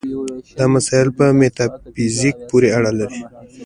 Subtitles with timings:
[0.57, 3.21] دا مسایل په میتافیزیک پورې اړه لري.